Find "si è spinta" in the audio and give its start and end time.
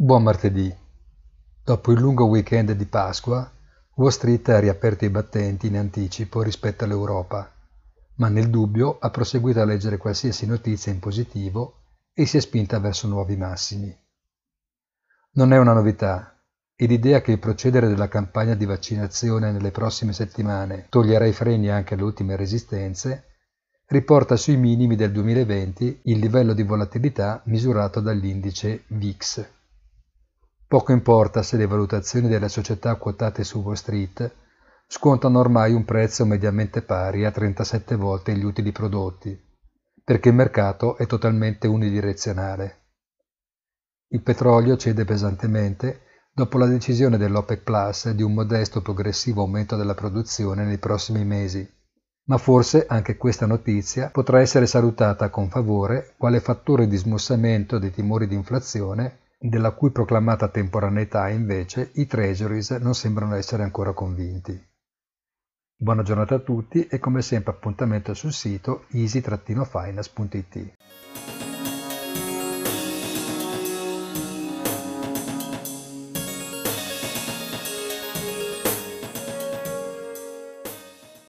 12.26-12.78